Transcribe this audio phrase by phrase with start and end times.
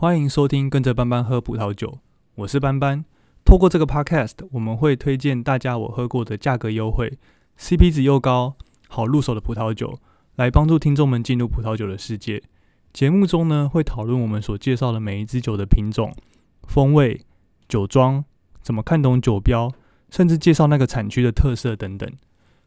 [0.00, 1.98] 欢迎收听，跟着班班喝葡萄酒，
[2.36, 3.04] 我是班班。
[3.44, 7.18] 透过这个 podcast，我们会推荐大家我喝过的价格优惠、
[7.58, 8.54] CP 值又高、
[8.86, 9.98] 好入手的葡萄酒，
[10.36, 12.40] 来帮助听众们进入葡萄酒的世界。
[12.92, 16.14] 节目中呢，会讨论我们所介绍的每一支酒的品种、
[16.62, 17.20] 风味、
[17.66, 18.24] 酒庄，
[18.62, 19.68] 怎么看懂酒标，
[20.10, 22.08] 甚至介绍那个产区的特色等等。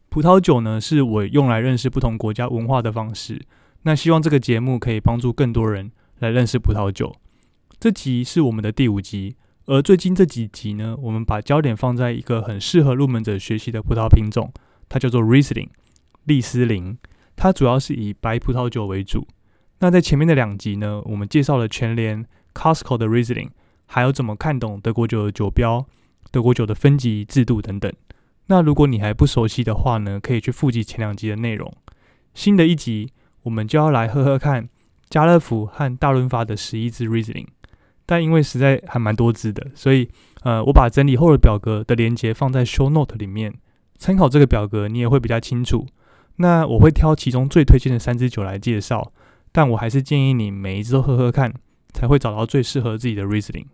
[0.09, 3.41] 葡萄酒呢，是我用来认识不同国家文化的方式。
[3.83, 7.15] 那希望这个节目可以帮助更多人来认识葡萄酒。
[7.79, 9.35] 这集是我们的第五集，
[9.65, 14.53] 而最近这几集呢，我们把焦点放在一个很适合入门者学习的葡萄品种，
[14.87, 15.69] 它叫做 Riesling，
[16.25, 16.95] 利斯林。
[17.35, 19.27] 它主要是以白葡萄酒为主。
[19.79, 23.49] 那在前面的两集呢，我们介绍了全联 Costco 的 Riesling，
[23.87, 25.87] 还有怎么看懂德国酒的酒标、
[26.29, 27.91] 德国酒的分级制度等等。
[28.45, 31.73] 那如果你还不熟悉的话呢，可以去复习前两集的内容。
[32.35, 33.09] 新的一集，
[33.41, 34.69] 我们就要来喝喝看
[35.11, 37.45] 家乐福和大润发的十一支 Riesling。
[38.07, 40.09] 但因为实在还蛮多支的，所以
[40.41, 43.53] 呃，我把整理后的表格的连接放在 Show Note 里面，
[43.97, 45.85] 参考这个表格，你也会比较清楚。
[46.37, 49.13] 那我会挑其中最推荐的三支酒来介绍，
[49.51, 51.53] 但我还是建议你每一支都喝喝看，
[51.93, 53.67] 才会找到最适合自己的 Riesling。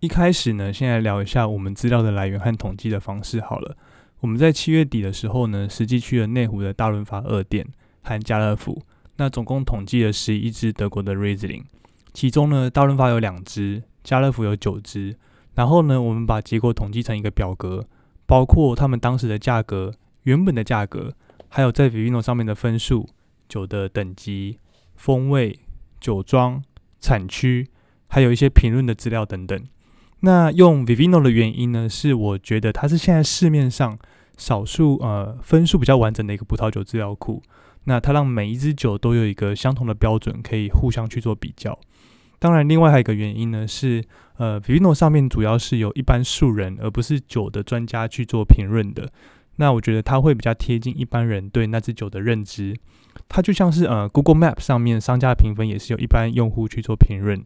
[0.00, 3.76] 一开始呢，先来聊一下我们资料的来源和统计的方式好了。
[4.20, 7.64] 我们在七月底的时候呢，实际去了内湖的大润发二店
[8.02, 8.82] 和家乐福，
[9.16, 11.64] 那总共统计了十一支德国的 Riesling。
[12.12, 15.16] 其中呢，大润发有两支，家乐福有九支。
[15.54, 17.86] 然后呢，我们把结果统计成一个表格，
[18.26, 21.12] 包括他们当时的价格、原本的价格，
[21.48, 23.08] 还有在 Vivino 上面的分数、
[23.48, 24.58] 酒的等级、
[24.94, 25.58] 风味、
[26.00, 26.62] 酒庄、
[27.00, 27.68] 产区，
[28.08, 29.62] 还有一些评论的资料等等。
[30.20, 33.98] 那用 Vivino 的原因呢，是我觉得它是现在市面上
[34.36, 37.42] 少数呃分数比较完整的一个葡萄酒资料库。
[37.84, 41.78] 那它让每一支酒都有一个相同的标准，可以互相去做比较。
[42.38, 44.02] 当然，另外还有一个原因呢，是
[44.36, 49.08] 呃，Vino 上面主要是由一般素人，而不是酒的专家去做评论的。
[49.56, 52.74] 那我觉得它会比较贴近一般人对那支酒的认知。
[53.28, 57.44] 它就像是呃，Google Map 上面商家评分也是由一般用户去做评论，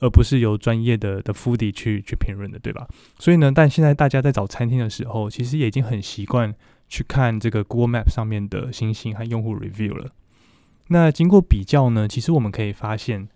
[0.00, 2.86] 而不是由专业的的 f o d 去去评论的，对吧？
[3.18, 6.54] 所以呢，但现在大家在找餐厅的时候，其实也已经很习惯
[6.88, 10.10] 去看这个 Google Map 上面的星星和用户 review 了。
[10.88, 13.28] 那经过比较呢，其实我们可以发现。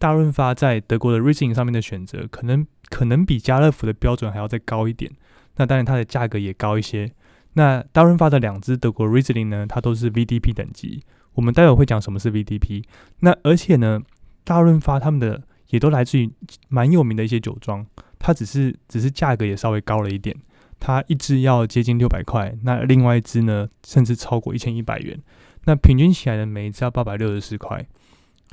[0.00, 5.10] 大润发在德国的 Riesling 上面的选择，可能可能比家乐福的标准还要再高一点。
[5.56, 7.10] 那当然它的价格也高一些。
[7.54, 11.02] 那大润发的两支德国 Riesling 呢，它都是 VDP 等级。
[11.34, 12.84] 我们待会会讲什么是 VDP。
[13.22, 14.00] 那而且呢，
[14.44, 16.30] 大润发他们的也都来自于
[16.68, 17.84] 蛮有名的一些酒庄，
[18.20, 20.36] 它只是只是价格也稍微高了一点。
[20.80, 25.20] 它一支要接近六百块，那另外一支呢，甚至超过一千一百元。
[25.64, 27.86] 那平均起来的，每一支要八百六十四块。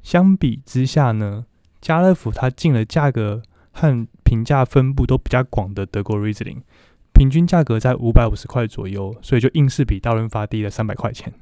[0.04, 1.46] 相比之下呢，
[1.82, 3.42] 家乐福它进了价格
[3.72, 6.62] 和评价分布都比较广的德国 Riesling，
[7.14, 11.34] 平均价格在五百五十块左右，所以就硬是比大润发低了三百块钱。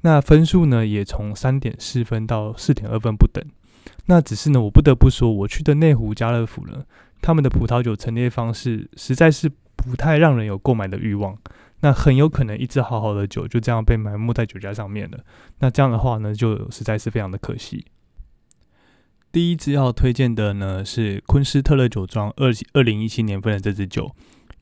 [0.00, 3.44] 那分数呢，也从三点四分到四点二分不等。
[4.06, 6.84] 那只是呢，我不得不说，我去的内湖家乐福呢，
[7.20, 11.38] 他们的葡萄酒陈列方式实在是不太让人有购买的欲望。
[11.80, 15.20] 那很有可能一支好好的酒就这样被埋没在酒架上面了。
[15.60, 17.84] 那这样的话呢，就实在是非常的可惜。
[19.30, 24.12] 第一支要推荐的呢是昆斯特勒酒庄二二零一七年份的这支酒，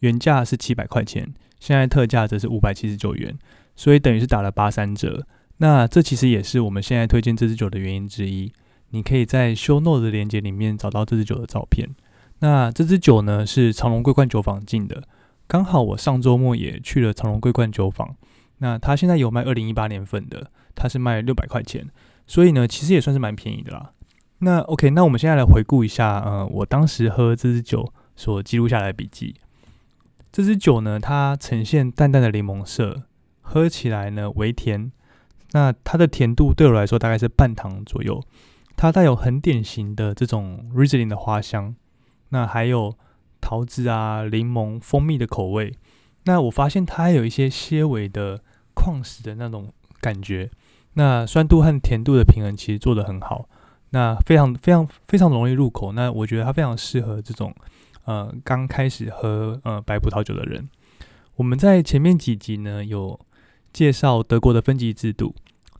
[0.00, 3.38] 原价是七百块钱，现在特价则是五百七十九元，
[3.74, 5.26] 所以等于是打了八三折。
[5.58, 8.52] 那这其实也是我们现在推荐这支酒的原因之一。
[8.90, 11.88] 你可以在 Show Note 的链接里面找到这支酒的照片。
[12.40, 15.02] 那这支酒呢是长隆桂冠酒坊进的，
[15.46, 18.14] 刚好我上周末也去了长隆桂冠酒坊。
[18.58, 21.88] 那它现在有卖二零一八年份的，它是卖六百块钱，
[22.26, 23.92] 所以呢其实也算是蛮便宜的啦。
[24.38, 29.34] 那 OK，那我们现在来回顾一下，呃，我当时喝这支酒所记录下来的笔记。
[30.30, 33.04] 这支酒呢，它呈现淡淡的柠檬色，
[33.40, 34.92] 喝起来呢微甜。
[35.52, 38.22] 那它的甜度对我来说大概是半糖左右。
[38.76, 41.74] 它带有很典型的这种 Riesling 的花香，
[42.30, 42.94] 那还有
[43.40, 45.72] 桃子啊、柠檬、蜂蜜的口味。
[46.24, 48.40] 那我发现它还有一些些微的
[48.74, 50.50] 矿石的那种感觉。
[50.94, 53.48] 那酸度和甜度的平衡其实做得很好。
[53.90, 57.54] 那非常非常非常容易入口，那我觉得它非常适合这种
[58.04, 60.68] 呃刚开始喝呃白葡萄酒的人。
[61.36, 63.18] 我们在前面几集呢有
[63.72, 65.34] 介绍德国的分级制度，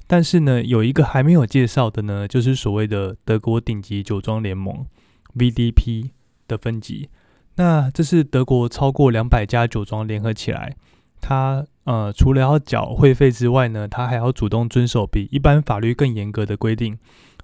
[0.07, 4.87] 但是呢有一个还没有介绍的呢，就是所谓的德国顶级酒庄联盟
[5.35, 6.11] VDP
[6.47, 7.09] 的分级。
[7.57, 10.77] 那这是德国超过两百家酒庄联合起来，
[11.21, 16.99] 它呃除了要缴会费之外呢，它还要主动遵守比一般法律更严格的规定。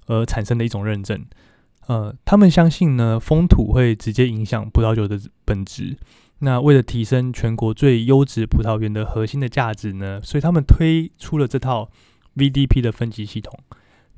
[0.06, 1.24] 而产生的一种认证，
[1.86, 5.96] 呃，他们相信呢，风土会直接影响葡萄酒的本质。
[6.40, 11.88] 那为了提升全国最优质葡萄园的核心的价值呢，所以他们推出了这套
[12.34, 13.56] VDP 的分级系统。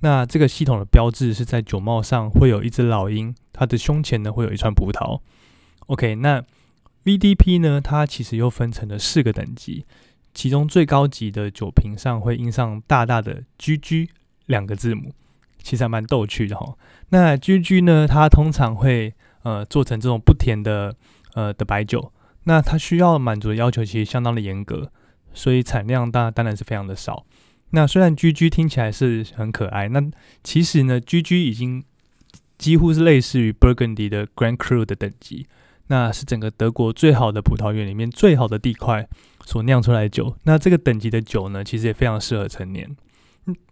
[0.05, 5.23] 那这个系统的标志是在酒帽上会有一只老鹰，它的胸前呢会有一串葡萄。
[5.87, 6.45] OK，那
[7.05, 9.87] VDP 呢，它其实又分成了四个等级，
[10.35, 14.11] 其中最高级的酒瓶上会印上大大的 GG
[14.45, 15.15] 两个字母，
[15.63, 16.77] 其实还蛮逗趣的哈。
[17.09, 20.95] 那 GG 呢，它通常会呃做成这种不甜的
[21.33, 22.13] 呃的白酒，
[22.43, 24.93] 那它需要满足的要求其实相当的严格，
[25.33, 27.25] 所以产量当当然是非常的少。
[27.75, 30.01] 那虽然 GG 听起来是很可爱，那
[30.45, 31.83] 其实呢，GG 已经
[32.57, 35.47] 几乎是类似于 Burgundy 的 Grand Cru 的等级。
[35.89, 39.07] 那是整个德国最好的葡萄园里面最好的地块
[39.45, 40.35] 所酿出来的酒。
[40.45, 42.97] 那这个等级的酒呢，其实也非常适合成年。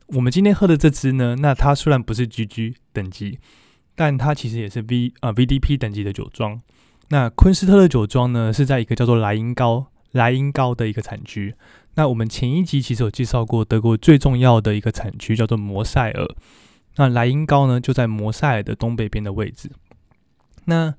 [0.08, 3.38] 我们今天喝的这支呢，那它虽然不是 GG 等级，
[3.94, 6.60] 但它其实也是 V 啊 VDP 等级的酒庄。
[7.08, 11.54] 那昆斯特的酒庄呢，是在一个叫做莱茵高莱茵高的一个产区。
[11.94, 16.28] 那我们前一集其实有介绍过，德国最重要的一个产区叫做摩塞尔。
[16.96, 19.70] 那莱茵高呢，就在摩塞尔的东北边的位置。
[20.64, 20.94] 那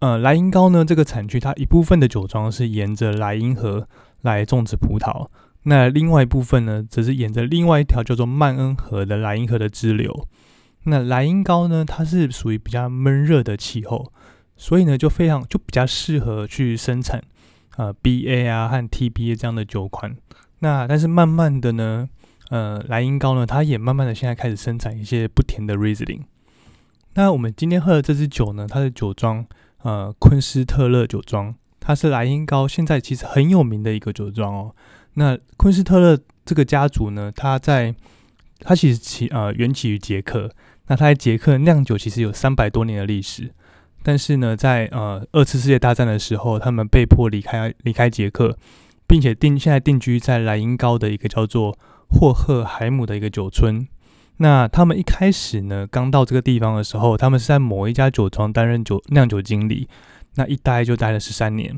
[0.00, 3.86] 呃，莱茵高呢，这个产区它一部分的酒庄是沿着莱茵河
[4.22, 5.28] 来种植葡萄，
[5.64, 10.26] 那另外一部分呢，则是沿着另外一条叫做曼恩河的莱茵河的支流。
[10.84, 14.10] 那莱茵高呢，它是属于比较闷热的气候，
[14.56, 17.22] 所以呢，就非常就比较适合去生产
[17.76, 20.16] 呃 B A 啊和 T B A 这样的酒款。
[20.58, 22.08] 那但是慢慢的呢，
[22.50, 26.22] 呃，莱茵高呢，它也慢慢的现在开始生产一些不甜的 Riesling。
[27.14, 29.46] 那我们今天喝的这支酒呢，它的酒庄。
[29.82, 34.74] 呃，昆斯特勒酒庄，它是莱茵高现在其实很有名的一个酒庄哦。
[35.14, 37.94] 那昆斯特勒这个家族呢，它在
[38.58, 40.50] 它其实起呃源起于捷克，
[40.88, 43.52] 那它在捷克酿酒其实有三百多年的历史。
[44.06, 48.56] 但是呢，在呃二次世界大战的时候，他们被迫离开离开捷克，
[49.08, 51.76] 并且定现在定居在莱茵高的一个叫做
[52.08, 53.84] 霍赫海姆的一个酒村。
[54.36, 59.88] 那他们一开始呢，刚到这个地方的时候，他们是在某一家酒庄担任酒酿酒经理，
[60.36, 61.76] 那一待就待了十三年。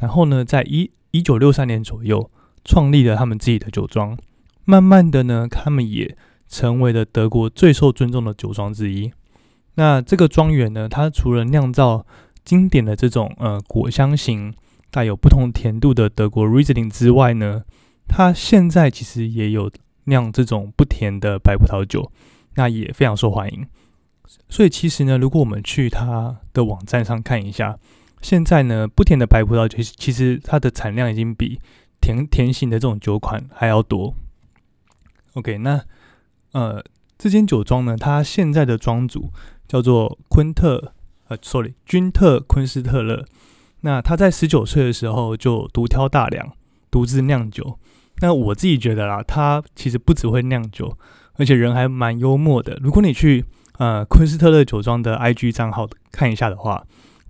[0.00, 2.28] 然后呢，在一一九六三年左右，
[2.64, 4.18] 创立了他们自己的酒庄。
[4.64, 6.16] 慢慢的呢，他们也
[6.48, 9.12] 成为了德国最受尊重的酒庄之一。
[9.78, 12.04] 那这个庄园呢，它除了酿造
[12.44, 14.52] 经典的这种呃果香型、
[14.90, 17.62] 带有不同甜度的德国 Riesling 之外呢，
[18.08, 19.70] 它现在其实也有。
[20.08, 22.10] 酿这种不甜的白葡萄酒，
[22.54, 23.66] 那也非常受欢迎。
[24.48, 27.78] 所以其实呢，如果我们去它的网站上看一下，
[28.22, 31.60] 现在呢不甜的白葡萄酒，其实它的产量已经比
[32.00, 34.14] 甜甜型的这种酒款还要多。
[35.34, 35.78] OK，那
[36.52, 36.82] 呃
[37.18, 39.30] 这间酒庄呢，它现在的庄主
[39.68, 40.94] 叫做昆特
[41.28, 43.24] 呃，sorry，君特昆斯特勒。
[43.82, 46.50] 那他在十九岁的时候就独挑大梁，
[46.90, 47.78] 独自酿酒。
[48.20, 50.96] 那我自己觉得啦，他其实不只会酿酒，
[51.34, 52.76] 而且人还蛮幽默的。
[52.82, 53.44] 如果你去
[53.76, 56.84] 呃昆斯特勒酒庄的 IG 账号看一下的话，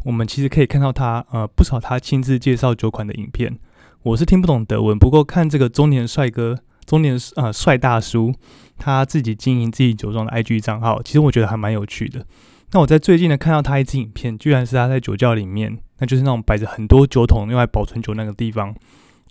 [0.05, 3.59] 我们其实可以看到他呃不少他亲自介绍酒款的影片。
[4.05, 6.57] 我是听不懂德文，不过看这个中年帅哥、
[6.89, 8.33] 中年呃帅大叔
[8.79, 12.25] 他自己经营自己酒庄的 IG 账号，其实我觉得还蛮有趣的。
[12.73, 18.75] 那我在最近呢看到他一支影片，居然是他在酒窖里面，那就是那种摆着很多酒桶用来保存酒那个地方。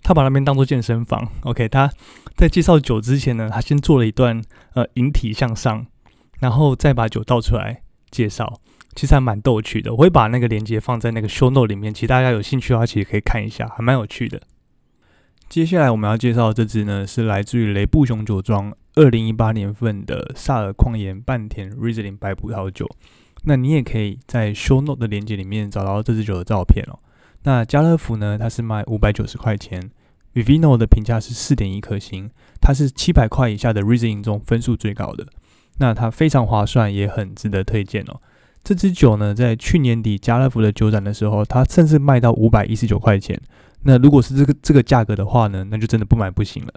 [0.02, 1.68] 他把那边当做健身房，OK。
[1.68, 1.90] 他
[2.36, 4.40] 在介绍酒之前呢，他先做了一段
[4.74, 5.84] 呃引体向上，
[6.38, 7.82] 然后再把酒倒出来
[8.12, 8.60] 介绍，
[8.94, 9.90] 其实还蛮逗趣的。
[9.92, 14.40] 我会把那个链接放在那个 show note 里面，其实大家有兴趣的话，其实可以看一下，还蛮有趣的。
[15.48, 22.86] 接下来我们要介绍这支呢，是来自于雷布熊酒庄二零一八年份的萨尔矿岩半甜 Riesling 白葡萄酒。
[23.44, 26.98] 那你也可以在 show note 的链接里面找到这支酒的照片哦。
[27.44, 28.36] 那家乐福呢？
[28.38, 29.90] 它是卖五百九十块钱
[30.34, 35.26] ，Vivino 的评价是四点一颗星，它是七百块以下的 Riesling 中分数最高的。
[35.78, 38.20] 那它非常划算，也很值得推荐哦。
[38.62, 43.40] 这支酒呢，在去年底家乐福的酒展的时候，它甚至卖到五百一十九块钱。
[43.88, 46.72] 那如果是这个这个价格的话呢，那就真的不买不行了。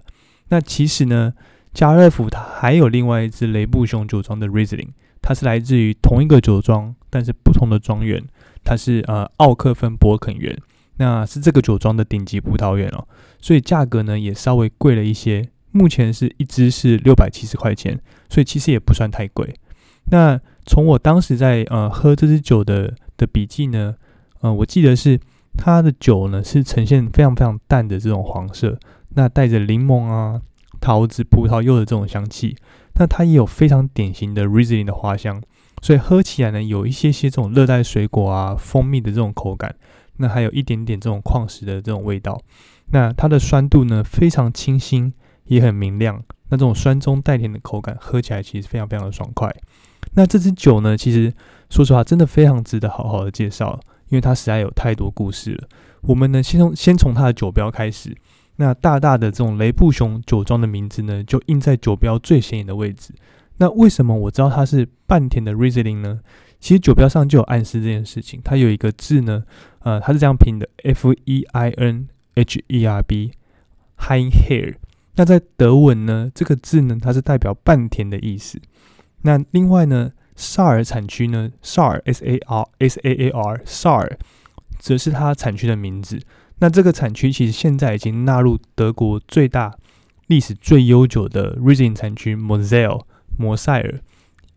[0.47, 1.33] 那其实呢，
[1.73, 4.91] 家乐福它还有另外一支雷布熊酒庄的 Riesling，
[5.21, 8.23] 它是来自于同一个酒庄，但是不同的庄园。
[8.63, 10.57] 它是呃奥克芬伯肯园，
[10.97, 13.05] 那是这个酒庄的顶级葡萄园哦，
[13.41, 17.99] 所以价格呢也稍微贵了一些，目前是一支是六百七十块钱，
[18.29, 19.53] 所以其实也不算太贵。
[20.11, 23.95] 那从我当时在呃喝这支酒的的笔记呢，
[24.41, 25.19] 呃我记得是
[25.57, 28.77] 它的酒呢是呈现非常非常淡的这种黄色，
[29.09, 30.41] 那带着柠檬啊、
[30.79, 32.55] 桃子、葡萄柚的这种香气，
[32.95, 35.41] 那它也有非常典型的 risling 的花香。
[35.81, 39.75] 所以喝起来呢，有一些些这种热带水果啊、蜂蜜的这种口感，
[40.17, 42.39] 那还有一点点这种矿石的这种味道。
[42.91, 45.11] 那它的酸度呢，非常清新，
[45.45, 46.23] 也很明亮。
[46.49, 49.51] 那这种酸中带甜的口感，喝起来其实非常非常的爽快。
[50.13, 51.33] 那这支酒呢，其实
[51.69, 53.79] 说实话，真的非常值得好好的介绍，
[54.11, 55.67] 因为它实在有太多故事了。
[56.01, 58.15] 我们呢，先从先从它的酒标开始。
[58.57, 63.13] 那大大的这种雷布熊酒庄的名字呢，就印在酒标最显眼的位置。
[63.57, 66.19] 那为什么我知道它是半甜的 Riesling 呢？
[66.59, 68.39] 其实酒标上就有暗示这件事情。
[68.43, 69.43] 它有一个字呢，
[69.79, 73.31] 呃，它是这样拼的：F E I N H E R B
[73.95, 74.75] h i n Hair。
[75.15, 78.59] 那在德文呢，这个字呢，它是代表半甜的意思。
[79.23, 84.17] 那另外呢，萨尔产区呢，萨尔 S A R S A A R，萨尔
[84.79, 86.19] 则是它产区的名字。
[86.57, 89.77] 那这个产区其实现在已经纳入德国最大、
[90.25, 93.05] 历史最悠久的 Riesling 产区 m o s e l l
[93.37, 94.01] 摩塞尔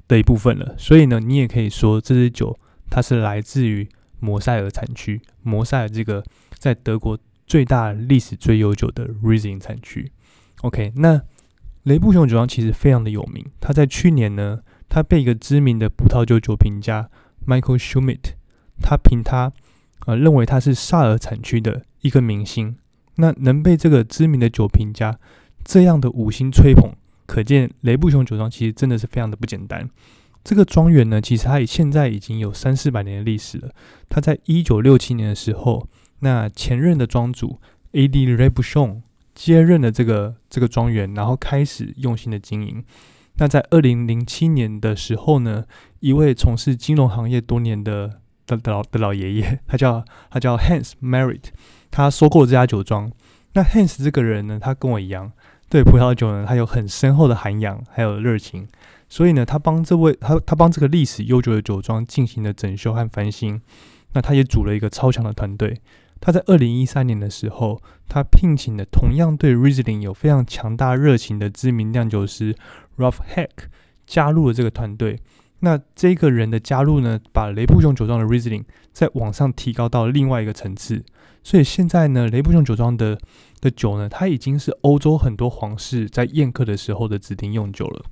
[0.09, 0.75] 的一部分了。
[0.79, 3.87] 所以呢，你也可以说这支酒它是来自于
[4.21, 6.25] 摩塞尔产区，摩塞尔这个
[6.59, 10.11] 在德国最大、历史最悠久的 Riesling 产区。
[10.63, 11.21] OK，那
[11.83, 13.45] 雷布熊酒庄其实非常的有名。
[13.61, 17.11] 它在去年呢，他被一个知名的葡萄酒酒评家
[17.47, 18.35] Michael Schmidt，
[18.81, 19.53] 他评他。
[20.07, 22.77] 呃，认为他是萨尔产区的一个明星，
[23.15, 25.19] 那能被这个知名的酒评家
[25.65, 26.91] 这样的五星吹捧，
[27.25, 29.89] 可见雷布熊酒庄其实真的是非常的不简单。
[30.43, 33.71] 这个庄园呢，其实它现在已经有三四百年的历史了。
[34.11, 35.89] 它在一九六七年的时候，
[36.19, 37.59] 那前任的庄主
[37.93, 38.27] A.D.
[38.27, 39.03] 雷布熊
[39.35, 42.85] 接任了这个这个庄园，然后开始用心的经营。
[43.37, 45.65] 那在二零零七年的时候呢，
[46.01, 51.43] 一位从事金融行业多年的的老的老爷爷， 他叫他叫 Hans Merit，
[51.91, 53.11] 他收购这家酒庄。
[53.55, 55.33] 那 Hans 这个人呢，他跟我一样，
[55.69, 58.69] 对葡萄酒呢，他有很深厚的涵养，还有热情。
[59.09, 63.61] 所以呢，他帮这位他他帮这个历史悠久的酒庄进行了整修和翻新。
[64.13, 65.81] 那他也组了一个超强的团队。
[66.25, 72.57] 他在二零一三年的时候，他聘请了同样对 Riesling 有非常强大热情的知名酿酒师
[72.97, 73.51] Ralph Heck
[74.07, 75.21] 加入了这个团队。
[75.61, 81.05] 那这个人的加入呢，把雷布熊酒庄的 Riesling 在往上提高到另外一个层次。
[81.43, 83.19] 所以现在呢，雷布熊酒庄的
[83.61, 88.03] 的酒呢，它已经是欧洲很多皇室在宴客的时候的指定用酒了。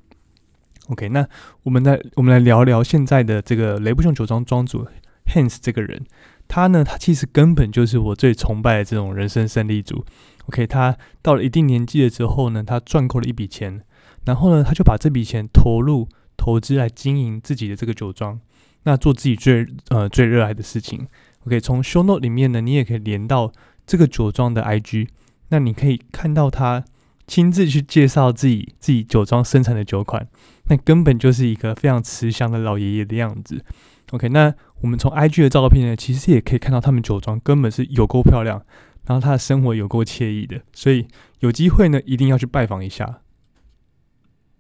[0.89, 1.27] OK，那
[1.63, 4.87] 我们来我们来聊聊现在的这个雷布熊酒庄庄主
[5.29, 6.05] Hans 这个人。
[6.49, 10.05] 他呢，他其实根本就是我最崇拜的这种人生胜利组。
[10.47, 13.83] OK，他到了一定年纪了之后呢，他赚够了一笔钱，
[14.25, 16.09] 然后呢，他就把这笔钱投入。
[16.35, 18.41] 投资来经营自己的这个酒庄，
[18.83, 21.07] 那做自己最呃最热爱的事情。
[21.47, 23.53] OK，从 Show Note 里面呢，你也可以连到
[23.87, 25.07] 这个酒庄的 IG，
[25.51, 26.85] 那你可以看到他
[27.29, 30.27] 亲自去介绍自己自己酒庄生产的酒款，
[30.65, 33.65] 那根本就是一个非常慈祥的老爷爷的样子。
[34.13, 38.63] OK，那我们从 IG 的照片呢，其实也可以看到他们酒庄根本是有够漂亮，
[39.07, 41.07] 然后他的生活有够惬意的，所以
[41.41, 43.21] 有机会呢，一定要去拜访一下。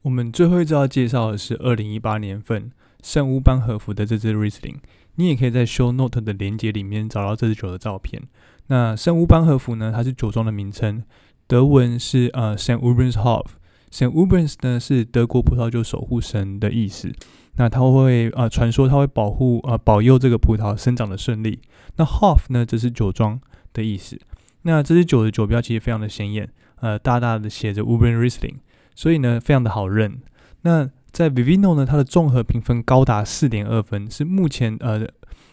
[0.03, 4.77] 我们最后一支要介绍的是二零一八年份圣乌班和服的这支 Riesling，
[5.17, 8.23] 你也可以在 Show Note 的连接里面找到这支酒的照片。
[8.69, 11.05] 那圣乌班和服呢，它是酒庄的名称，
[11.47, 13.45] 德文是呃 Saint Ubernshof。
[13.91, 17.13] Saint Uberns 呢是德国葡萄酒守护神的意思。
[17.57, 21.61] 那他会呃传说他会保护呃保佑这个葡萄生长的顺利。
[21.97, 23.41] 那 Hof 呢则是酒庄
[23.73, 24.19] 的意思。
[24.63, 26.49] 那这支酒的酒标其实非常的显眼，
[26.81, 28.57] 呃大大的写着 Ubern Riesling。
[28.95, 30.21] 所以呢，非常的好认。
[30.63, 35.07] 那在 Vivino 呢，它的综合评分高达四点二分，是目前呃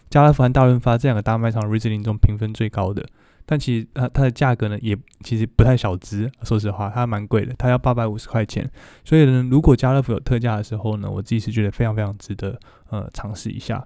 [0.10, 3.06] 加拉福和大润发这两个大卖场 Riesling 中评分最高的。
[3.52, 6.30] 但其实它它的价格呢，也其实不太小资。
[6.44, 8.70] 说实话，它蛮贵的，它要八百五十块钱。
[9.04, 12.60] 所以呢，如果家乐福有特价的时候呢，我自己是觉得非常非常值得
[12.92, 13.84] 呃尝试一下。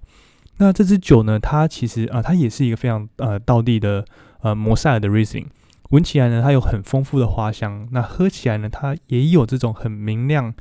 [0.58, 4.04] 那这支酒呢，它其实啊，它也是一个非常呃道地的
[4.42, 5.48] 呃摩塞尔的 Riesling。
[5.92, 10.54] 闻起来呢，它有很丰富的花香；那喝起来呢，它也有这种很明亮、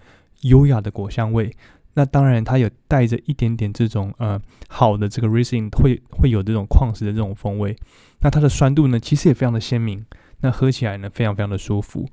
[0.43, 1.51] 优雅的果香味。
[1.95, 7.77] 那当然，它有带着一点点这种呃好的这个 racing 会会有这种矿石的这种风味。
[8.21, 10.05] 那它的酸度呢，其实也非常的鲜明。
[10.41, 12.09] 那喝起来呢，非常非常的舒服。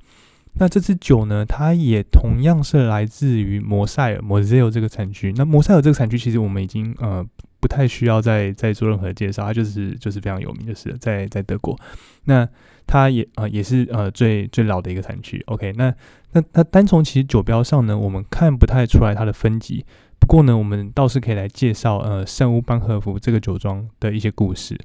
[0.53, 5.33] 那这支酒呢，它也同样是来自于摩塞尔 （Moselle） 这个产区。
[5.35, 7.25] 那摩塞尔这个产区，其实我们已经呃
[7.59, 11.77] 不太需要再再做任何介绍，它就是就是非常有名，就是在在德国。
[12.25, 12.47] 那
[12.87, 15.93] 它也呃也是呃最最老的一个产区，OK，那
[16.31, 19.85] 那它单从其实酒标上呢，我们看不太出来它的分级。
[20.19, 24.77] 不过呢，我们倒是可以来介绍呃圣乌班赫夫这个酒庄的一些故事。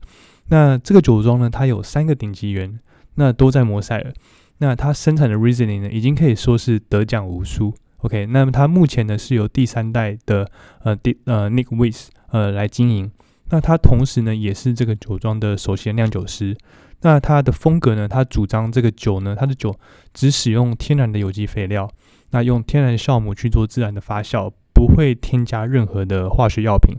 [0.49, 2.79] 那这个酒庄呢，它有三个顶级园，
[3.15, 4.13] 那都在摩塞尔。
[4.59, 10.49] 那它生产的 Riesling 呢，已经可以说是得奖无数 OK，那么它目前呢是由第三代的
[10.85, 13.09] 呃第呃 Nick Weiss 呃来经营。
[13.51, 16.57] 那他同时呢也是这个酒庄的首席酿酒师。
[17.03, 19.73] 那他的风格呢，他主张这个酒呢，他的酒
[20.13, 21.89] 只使用天然的有机肥料，
[22.31, 26.97] 那用天然酵母去做自然的发酵，不会添加任何的化学药品。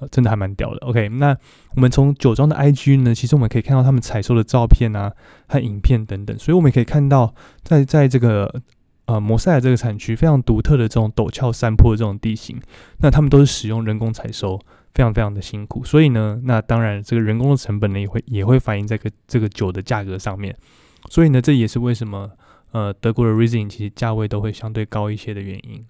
[0.00, 0.78] 呃，真的还蛮屌的。
[0.78, 1.36] OK，那
[1.76, 5.12] 我们从酒庄的 IG 呢，其实我们可以看到他们采收的照片啊
[5.46, 8.60] 和影片等等，所以我们可以看到，在在这个
[9.06, 12.60] 呃摩塞尔这个产区非常独特的这种陡峭山坡的这种地形，
[12.98, 14.58] 那他们都是使用人工采收，
[14.94, 15.84] 非常非常的辛苦。
[15.84, 20.56] 所以呢，那当然这个人工的成本呢也会也会反映在个这个酒的价格上面。
[21.10, 22.30] 所以呢，这也是为什么
[22.72, 25.84] 呃德国的 Riesling 其实价位都会相对高一些的原因。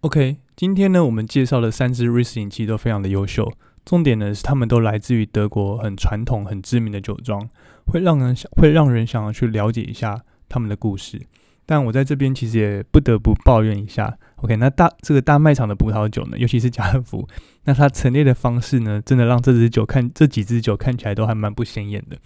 [0.00, 3.52] OK，今天呢，我们介绍的三支 Riesling 其实都非常的优秀。
[3.84, 7.48] 重点呢是，他们都来自于德国很传统、很知名的酒庄，
[7.86, 11.20] 会让人想，会让人想要去了解一下他们的故事。
[11.66, 14.16] 但我在这边其实也不得不抱怨一下。
[14.36, 17.28] OK，那大这个大卖场的葡萄酒呢，尤其是家乐福，
[17.64, 22.16] 那它陈列的方式呢，真的让这支酒看这几支酒看起来都还蛮不显眼的。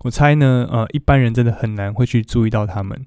[0.00, 3.06] 我猜呢，呃，一般人真的很难会去注意到他们。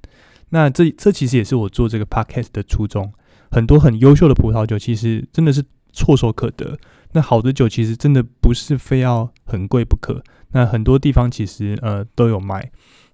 [0.50, 3.13] 那这这其实也是我做这个 Podcast 的初衷。
[3.50, 6.77] 很多很优秀的葡萄酒，其实真的是唾手可得。
[7.13, 10.24] 那好的酒其实真的不是非要很贵不可。
[10.51, 12.71] 那很多地方其实呃都有卖。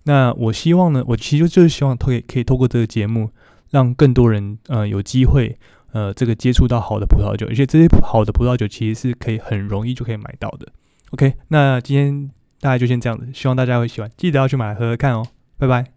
[0.07, 3.29] 那我希望呢，我其实就是希望透可以透过这个节目，
[3.69, 5.55] 让更多人呃有机会
[5.91, 10.67] 呃这个接触到好的葡萄酒，而且这些好的葡萄酒其实是可以很容易就可以买到的。
[11.11, 15.25] OK，那今天大家就先这样子，希望大家会喜欢，记得要去买来喝喝看哦。
[15.57, 15.96] 拜拜。